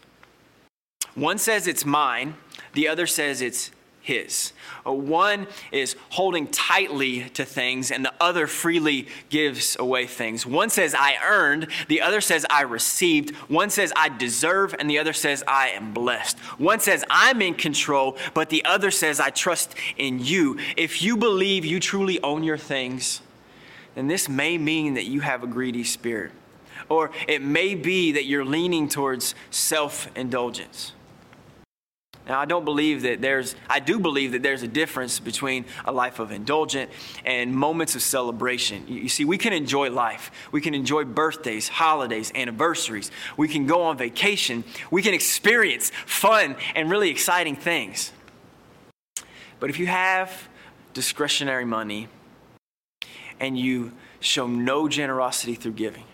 One 1.17 1.39
says 1.39 1.67
it's 1.67 1.85
mine, 1.85 2.37
the 2.75 2.87
other 2.87 3.07
says 3.07 3.43
it's 3.43 3.73
his. 4.07 4.53
Uh, 4.87 4.93
one 4.93 5.49
is 5.73 5.97
holding 6.11 6.47
tightly 6.47 7.29
to 7.31 7.45
things, 7.45 7.91
and 7.91 8.05
the 8.05 8.13
other 8.21 8.47
freely 8.47 9.09
gives 9.31 9.77
away 9.81 10.07
things. 10.07 10.47
One 10.47 10.71
says, 10.71 10.95
I 10.97 11.17
earned, 11.25 11.67
the 11.89 12.03
other 12.03 12.21
says, 12.21 12.47
I 12.49 12.63
received. 12.63 13.35
One 13.49 13.69
says, 13.69 13.93
I 13.97 14.09
deserve, 14.11 14.77
and 14.79 14.89
the 14.89 14.99
other 15.01 15.13
says, 15.13 15.43
I 15.49 15.71
am 15.71 15.93
blessed. 15.93 16.39
One 16.59 16.79
says, 16.79 17.05
I'm 17.11 17.43
in 17.43 17.55
control, 17.55 18.17
but 18.33 18.49
the 18.49 18.65
other 18.65 18.93
says, 18.93 19.19
I 19.19 19.31
trust 19.31 19.75
in 19.97 20.21
you. 20.25 20.59
If 20.77 21.03
you 21.03 21.17
believe 21.17 21.65
you 21.65 21.81
truly 21.81 22.23
own 22.23 22.45
your 22.45 22.59
things, 22.59 23.23
then 23.97 24.07
this 24.07 24.29
may 24.29 24.57
mean 24.57 24.95
that 24.95 25.07
you 25.07 25.21
have 25.21 25.43
a 25.43 25.49
greedy 25.49 25.83
spirit. 25.83 26.31
Or 26.89 27.11
it 27.27 27.43
may 27.43 27.75
be 27.75 28.13
that 28.13 28.27
you're 28.27 28.45
leaning 28.45 28.89
towards 28.89 29.35
self 29.51 30.09
indulgence. 30.17 30.93
Now, 32.29 32.41
I 32.41 32.45
don't 32.45 32.65
believe 32.65 33.03
that 33.03 33.21
there's, 33.21 33.55
I 33.71 33.79
do 33.79 34.01
believe 34.01 34.33
that 34.33 34.43
there's 34.43 34.65
a 34.65 34.69
difference 34.69 35.21
between 35.21 35.65
a 35.85 35.93
life 35.93 36.19
of 36.19 36.33
indulgent 36.33 36.91
and 37.25 37.55
moments 37.55 37.95
of 37.95 38.03
celebration. 38.03 38.85
You, 38.89 39.03
you, 39.03 39.09
see, 39.09 39.25
we 39.25 39.39
can 39.39 39.53
enjoy 39.53 39.91
life. 39.91 40.33
We 40.51 40.61
can 40.61 40.75
enjoy 40.75 41.05
birthdays, 41.05 41.69
holidays, 41.69 42.33
anniversaries. 42.35 43.13
We 43.37 43.47
can 43.47 43.67
go 43.67 43.83
on 43.83 43.97
vacation. 43.97 44.65
We 44.91 45.03
can 45.03 45.15
experience 45.15 45.93
fun 46.05 46.57
and 46.75 46.91
really 46.91 47.11
exciting 47.11 47.55
things. 47.55 48.11
But 49.61 49.71
if 49.71 49.79
you 49.79 49.87
have 49.87 50.49
discretionary 50.95 51.65
money 51.65 52.09
and 53.39 53.57
you 53.57 53.93
show 54.19 54.49
no 54.49 54.89
generosity 54.89 55.55
through 55.55 55.73
giving, 55.73 56.05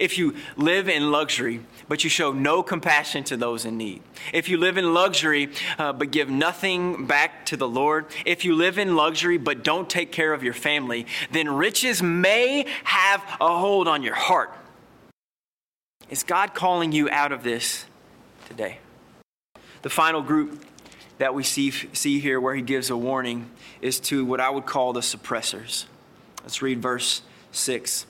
if 0.00 0.18
you 0.18 0.34
live 0.56 0.88
in 0.88 1.10
luxury, 1.10 1.60
but 1.88 2.04
you 2.04 2.10
show 2.10 2.32
no 2.32 2.62
compassion 2.62 3.24
to 3.24 3.36
those 3.36 3.64
in 3.64 3.76
need, 3.76 4.02
if 4.32 4.48
you 4.48 4.56
live 4.56 4.76
in 4.78 4.94
luxury, 4.94 5.50
uh, 5.78 5.92
but 5.92 6.10
give 6.10 6.28
nothing 6.28 7.06
back 7.06 7.46
to 7.46 7.56
the 7.56 7.68
Lord, 7.68 8.06
if 8.24 8.44
you 8.44 8.54
live 8.54 8.78
in 8.78 8.96
luxury, 8.96 9.38
but 9.38 9.64
don't 9.64 9.88
take 9.88 10.12
care 10.12 10.32
of 10.32 10.42
your 10.42 10.54
family, 10.54 11.06
then 11.32 11.48
riches 11.48 12.02
may 12.02 12.66
have 12.84 13.22
a 13.40 13.58
hold 13.58 13.88
on 13.88 14.02
your 14.02 14.14
heart. 14.14 14.52
Is 16.10 16.22
God 16.22 16.54
calling 16.54 16.92
you 16.92 17.10
out 17.10 17.32
of 17.32 17.42
this 17.42 17.84
today? 18.48 18.78
The 19.82 19.90
final 19.90 20.22
group 20.22 20.64
that 21.18 21.34
we 21.34 21.42
see, 21.42 21.70
see 21.70 22.18
here, 22.18 22.40
where 22.40 22.54
he 22.54 22.62
gives 22.62 22.90
a 22.90 22.96
warning, 22.96 23.50
is 23.82 24.00
to 24.00 24.24
what 24.24 24.40
I 24.40 24.50
would 24.50 24.66
call 24.66 24.92
the 24.92 25.00
suppressors. 25.00 25.84
Let's 26.42 26.62
read 26.62 26.80
verse 26.80 27.22
6. 27.52 28.06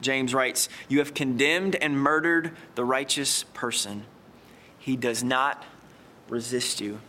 James 0.00 0.34
writes, 0.34 0.68
You 0.88 0.98
have 0.98 1.14
condemned 1.14 1.76
and 1.76 1.98
murdered 1.98 2.52
the 2.74 2.84
righteous 2.84 3.44
person. 3.54 4.04
He 4.78 4.96
does 4.96 5.24
not 5.24 5.64
resist 6.28 6.80
you. 6.80 7.00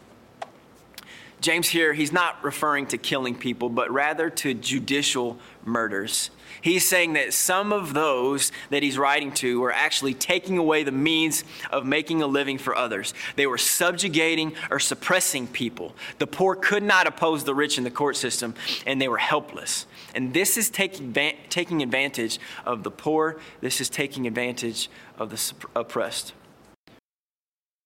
James 1.40 1.70
here, 1.70 1.94
he's 1.94 2.12
not 2.12 2.44
referring 2.44 2.88
to 2.88 2.98
killing 2.98 3.36
people, 3.36 3.70
but 3.70 3.92
rather 3.92 4.30
to 4.30 4.54
judicial 4.54 5.38
murders. 5.64 6.32
He's 6.62 6.88
saying 6.88 7.14
that 7.14 7.34
some 7.34 7.72
of 7.72 7.94
those 7.94 8.52
that 8.72 8.82
he's 8.82 8.98
writing 8.98 9.32
to 9.34 9.60
were 9.60 9.72
actually 9.72 10.16
taking 10.16 10.58
away 10.58 10.84
the 10.84 10.92
means 10.92 11.44
of 11.70 11.86
making 11.86 12.24
a 12.24 12.28
living 12.28 12.58
for 12.58 12.76
others. 12.76 13.14
They 13.36 13.46
were 13.46 13.60
subjugating 13.60 14.56
or 14.72 14.80
suppressing 14.80 15.48
people. 15.48 15.96
The 16.18 16.26
poor 16.26 16.56
could 16.56 16.84
not 16.84 17.06
oppose 17.06 17.44
the 17.44 17.54
rich 17.54 17.78
in 17.78 17.84
the 17.84 17.92
court 17.92 18.16
system, 18.16 18.56
and 18.88 19.00
they 19.00 19.08
were 19.08 19.18
helpless. 19.18 19.86
And 20.16 20.34
this 20.34 20.58
is 20.58 20.70
taking, 20.72 21.14
taking 21.50 21.84
advantage 21.84 22.40
of 22.66 22.82
the 22.82 22.92
poor, 22.92 23.40
this 23.62 23.80
is 23.80 23.90
taking 23.90 24.26
advantage 24.26 24.90
of 25.20 25.30
the 25.30 25.54
oppressed. 25.76 26.34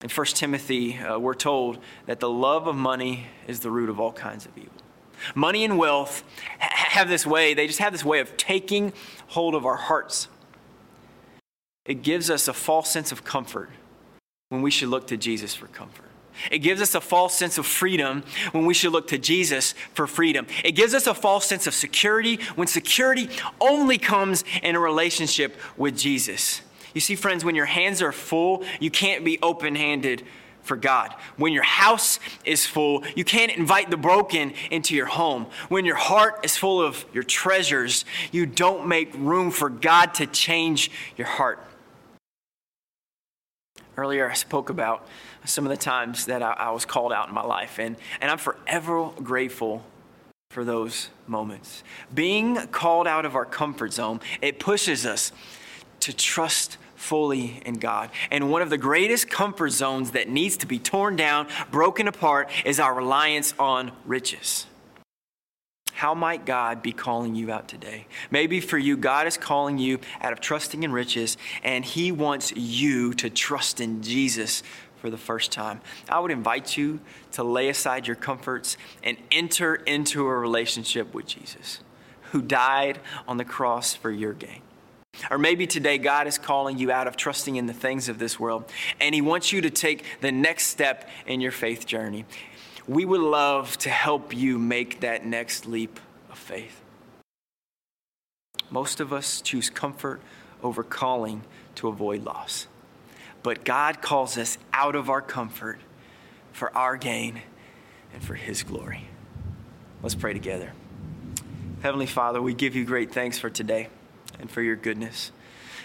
In 0.01 0.09
1 0.09 0.25
Timothy, 0.27 0.97
uh, 0.97 1.19
we're 1.19 1.35
told 1.35 1.77
that 2.07 2.19
the 2.19 2.29
love 2.29 2.67
of 2.67 2.75
money 2.75 3.27
is 3.47 3.59
the 3.59 3.69
root 3.69 3.89
of 3.89 3.99
all 3.99 4.11
kinds 4.11 4.45
of 4.45 4.57
evil. 4.57 4.71
Money 5.35 5.63
and 5.63 5.77
wealth 5.77 6.23
have 6.59 7.07
this 7.07 7.25
way, 7.25 7.53
they 7.53 7.67
just 7.67 7.79
have 7.79 7.91
this 7.91 8.03
way 8.03 8.19
of 8.19 8.35
taking 8.37 8.93
hold 9.27 9.53
of 9.53 9.65
our 9.65 9.75
hearts. 9.75 10.27
It 11.85 12.01
gives 12.01 12.29
us 12.29 12.47
a 12.47 12.53
false 12.53 12.89
sense 12.89 13.11
of 13.11 13.23
comfort 13.23 13.69
when 14.49 14.61
we 14.61 14.71
should 14.71 14.89
look 14.89 15.07
to 15.07 15.17
Jesus 15.17 15.53
for 15.53 15.67
comfort. 15.67 16.05
It 16.49 16.59
gives 16.59 16.81
us 16.81 16.95
a 16.95 17.01
false 17.01 17.35
sense 17.35 17.57
of 17.57 17.67
freedom 17.67 18.23
when 18.51 18.65
we 18.65 18.73
should 18.73 18.91
look 18.91 19.07
to 19.09 19.19
Jesus 19.19 19.73
for 19.93 20.07
freedom. 20.07 20.47
It 20.63 20.71
gives 20.71 20.95
us 20.95 21.05
a 21.05 21.13
false 21.13 21.45
sense 21.45 21.67
of 21.67 21.73
security 21.75 22.39
when 22.55 22.67
security 22.67 23.29
only 23.59 23.97
comes 23.97 24.43
in 24.63 24.75
a 24.75 24.79
relationship 24.79 25.57
with 25.77 25.97
Jesus. 25.97 26.61
You 26.93 27.01
see, 27.01 27.15
friends, 27.15 27.45
when 27.45 27.55
your 27.55 27.65
hands 27.65 28.01
are 28.01 28.11
full, 28.11 28.63
you 28.79 28.91
can't 28.91 29.23
be 29.23 29.39
open 29.41 29.75
handed 29.75 30.23
for 30.61 30.75
God. 30.75 31.13
When 31.37 31.53
your 31.53 31.63
house 31.63 32.19
is 32.45 32.65
full, 32.65 33.03
you 33.15 33.23
can't 33.23 33.51
invite 33.51 33.89
the 33.89 33.97
broken 33.97 34.53
into 34.69 34.95
your 34.95 35.07
home. 35.07 35.47
When 35.69 35.85
your 35.85 35.95
heart 35.95 36.39
is 36.43 36.55
full 36.57 36.81
of 36.81 37.03
your 37.13 37.23
treasures, 37.23 38.05
you 38.31 38.45
don't 38.45 38.87
make 38.87 39.13
room 39.15 39.51
for 39.51 39.69
God 39.69 40.13
to 40.15 40.27
change 40.27 40.91
your 41.17 41.27
heart. 41.27 41.59
Earlier, 43.97 44.29
I 44.29 44.33
spoke 44.33 44.69
about 44.69 45.07
some 45.45 45.65
of 45.65 45.69
the 45.69 45.77
times 45.77 46.25
that 46.27 46.41
I, 46.41 46.51
I 46.51 46.71
was 46.71 46.85
called 46.85 47.11
out 47.11 47.27
in 47.27 47.33
my 47.33 47.43
life, 47.43 47.79
and, 47.79 47.95
and 48.21 48.31
I'm 48.31 48.37
forever 48.37 49.09
grateful 49.21 49.83
for 50.49 50.63
those 50.63 51.09
moments. 51.27 51.83
Being 52.13 52.55
called 52.67 53.07
out 53.07 53.25
of 53.25 53.35
our 53.35 53.45
comfort 53.45 53.93
zone, 53.93 54.21
it 54.41 54.59
pushes 54.59 55.05
us 55.05 55.31
to 56.01 56.13
trust 56.13 56.77
fully 57.01 57.61
in 57.65 57.73
God. 57.75 58.11
And 58.29 58.51
one 58.51 58.61
of 58.61 58.69
the 58.69 58.77
greatest 58.77 59.29
comfort 59.29 59.69
zones 59.69 60.11
that 60.11 60.29
needs 60.29 60.55
to 60.57 60.67
be 60.67 60.77
torn 60.79 61.15
down, 61.15 61.47
broken 61.71 62.07
apart, 62.07 62.49
is 62.63 62.79
our 62.79 62.93
reliance 62.93 63.53
on 63.57 63.91
riches. 64.05 64.67
How 65.93 66.13
might 66.13 66.45
God 66.45 66.81
be 66.81 66.93
calling 66.93 67.35
you 67.35 67.51
out 67.51 67.67
today? 67.67 68.07
Maybe 68.29 68.59
for 68.59 68.77
you, 68.77 68.97
God 68.97 69.27
is 69.27 69.37
calling 69.37 69.77
you 69.77 69.99
out 70.21 70.31
of 70.31 70.39
trusting 70.39 70.83
in 70.83 70.91
riches, 70.91 71.37
and 71.63 71.83
He 71.83 72.11
wants 72.11 72.53
you 72.55 73.13
to 73.15 73.29
trust 73.29 73.81
in 73.81 74.01
Jesus 74.01 74.63
for 74.97 75.09
the 75.09 75.17
first 75.17 75.51
time. 75.51 75.81
I 76.07 76.19
would 76.19 76.31
invite 76.31 76.77
you 76.77 77.01
to 77.33 77.43
lay 77.43 77.67
aside 77.67 78.07
your 78.07 78.15
comforts 78.15 78.77
and 79.03 79.17
enter 79.31 79.75
into 79.75 80.25
a 80.25 80.37
relationship 80.37 81.13
with 81.13 81.25
Jesus, 81.25 81.79
who 82.31 82.41
died 82.41 82.99
on 83.27 83.37
the 83.37 83.45
cross 83.45 83.93
for 83.95 84.11
your 84.11 84.33
gain. 84.33 84.61
Or 85.29 85.37
maybe 85.37 85.67
today 85.67 85.97
God 85.97 86.27
is 86.27 86.37
calling 86.37 86.77
you 86.77 86.91
out 86.91 87.07
of 87.07 87.15
trusting 87.15 87.55
in 87.55 87.65
the 87.65 87.73
things 87.73 88.09
of 88.09 88.17
this 88.17 88.39
world, 88.39 88.71
and 88.99 89.13
He 89.13 89.21
wants 89.21 89.51
you 89.51 89.61
to 89.61 89.69
take 89.69 90.03
the 90.21 90.31
next 90.31 90.67
step 90.67 91.07
in 91.25 91.41
your 91.41 91.51
faith 91.51 91.85
journey. 91.85 92.25
We 92.87 93.05
would 93.05 93.21
love 93.21 93.77
to 93.79 93.89
help 93.89 94.35
you 94.35 94.57
make 94.57 95.01
that 95.01 95.25
next 95.25 95.67
leap 95.67 95.99
of 96.31 96.37
faith. 96.37 96.81
Most 98.69 98.99
of 98.99 99.13
us 99.13 99.41
choose 99.41 99.69
comfort 99.69 100.21
over 100.63 100.83
calling 100.83 101.43
to 101.75 101.87
avoid 101.87 102.23
loss. 102.23 102.67
But 103.43 103.63
God 103.63 104.01
calls 104.01 104.37
us 104.37 104.57
out 104.73 104.95
of 104.95 105.09
our 105.09 105.21
comfort 105.21 105.79
for 106.51 106.75
our 106.75 106.95
gain 106.95 107.41
and 108.13 108.23
for 108.23 108.35
His 108.35 108.63
glory. 108.63 109.07
Let's 110.01 110.15
pray 110.15 110.33
together. 110.33 110.73
Heavenly 111.81 112.05
Father, 112.05 112.41
we 112.41 112.53
give 112.53 112.75
you 112.75 112.85
great 112.85 113.13
thanks 113.13 113.37
for 113.39 113.49
today 113.49 113.89
and 114.41 114.51
for 114.51 114.61
your 114.61 114.75
goodness 114.75 115.31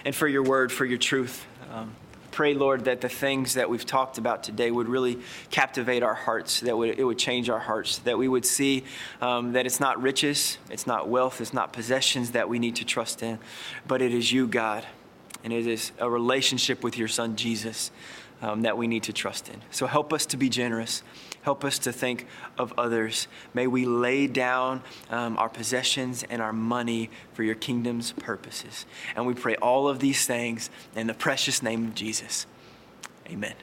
and 0.04 0.14
for 0.14 0.26
your 0.26 0.42
word, 0.42 0.72
for 0.72 0.84
your 0.84 0.98
truth. 0.98 1.46
Um, 1.72 1.94
pray, 2.32 2.54
Lord, 2.54 2.86
that 2.86 3.00
the 3.00 3.08
things 3.08 3.54
that 3.54 3.70
we've 3.70 3.86
talked 3.86 4.18
about 4.18 4.42
today 4.42 4.70
would 4.70 4.88
really 4.88 5.18
captivate 5.50 6.02
our 6.02 6.14
hearts, 6.14 6.60
that 6.60 6.74
it 6.74 7.04
would 7.04 7.18
change 7.18 7.48
our 7.48 7.58
hearts, 7.58 7.98
that 7.98 8.18
we 8.18 8.28
would 8.28 8.44
see 8.44 8.84
um, 9.20 9.52
that 9.52 9.66
it's 9.66 9.80
not 9.80 10.02
riches, 10.02 10.58
it's 10.70 10.86
not 10.86 11.08
wealth, 11.08 11.40
it's 11.40 11.54
not 11.54 11.72
possessions 11.72 12.32
that 12.32 12.48
we 12.48 12.58
need 12.58 12.76
to 12.76 12.84
trust 12.84 13.22
in, 13.22 13.38
but 13.86 14.02
it 14.02 14.12
is 14.12 14.32
you, 14.32 14.46
God 14.46 14.84
and 15.46 15.52
it 15.52 15.68
is 15.68 15.92
a 16.00 16.10
relationship 16.10 16.82
with 16.82 16.98
your 16.98 17.06
son 17.06 17.36
Jesus 17.36 17.92
um, 18.42 18.62
that 18.62 18.76
we 18.76 18.88
need 18.88 19.04
to 19.04 19.12
trust 19.12 19.48
in. 19.48 19.62
So 19.70 19.86
help 19.86 20.12
us 20.12 20.26
to 20.26 20.36
be 20.36 20.48
generous. 20.48 21.04
Help 21.46 21.64
us 21.64 21.78
to 21.78 21.92
think 21.92 22.26
of 22.58 22.74
others. 22.76 23.28
May 23.54 23.68
we 23.68 23.84
lay 23.84 24.26
down 24.26 24.82
um, 25.10 25.38
our 25.38 25.48
possessions 25.48 26.24
and 26.28 26.42
our 26.42 26.52
money 26.52 27.08
for 27.34 27.44
your 27.44 27.54
kingdom's 27.54 28.10
purposes. 28.10 28.84
And 29.14 29.28
we 29.28 29.34
pray 29.34 29.54
all 29.54 29.86
of 29.86 30.00
these 30.00 30.26
things 30.26 30.70
in 30.96 31.06
the 31.06 31.14
precious 31.14 31.62
name 31.62 31.84
of 31.84 31.94
Jesus. 31.94 32.48
Amen. 33.28 33.54